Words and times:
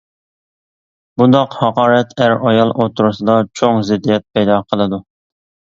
بۇنداق 1.21 1.53
ھاقارەت 1.59 2.15
ئەر-ئايال 2.23 2.75
ئوتتۇرىسىدا 2.75 3.37
چوڭ 3.61 3.87
زىددىيەت 3.93 4.29
پەيدا 4.39 4.63
قىلىدۇ. 4.71 5.07